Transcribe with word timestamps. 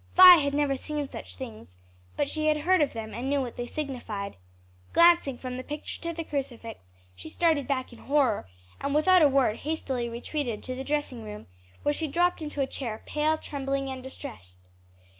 Vi 0.15 0.37
had 0.37 0.55
never 0.55 0.75
seen 0.75 1.07
such 1.07 1.35
things, 1.35 1.75
but 2.17 2.27
she 2.27 2.47
had 2.47 2.61
heard 2.61 2.81
of 2.81 2.93
them 2.93 3.13
and 3.13 3.29
knew 3.29 3.39
what 3.39 3.55
they 3.55 3.67
signified. 3.67 4.35
Glancing 4.93 5.37
from 5.37 5.57
the 5.57 5.63
picture 5.63 6.01
to 6.01 6.11
the 6.11 6.23
crucifix, 6.23 6.91
she 7.15 7.29
started 7.29 7.67
back 7.67 7.93
in 7.93 7.99
horror, 7.99 8.49
and 8.79 8.95
without 8.95 9.21
a 9.21 9.27
word 9.29 9.57
hastily 9.57 10.09
retreated 10.09 10.63
to 10.63 10.73
the 10.73 10.83
dressing 10.83 11.21
room, 11.23 11.45
where 11.83 11.93
she 11.93 12.07
dropped 12.07 12.41
into 12.41 12.61
a 12.61 12.65
chair, 12.65 13.03
pale, 13.05 13.37
trembling 13.37 13.89
and 13.89 14.01
distressed. 14.01 14.57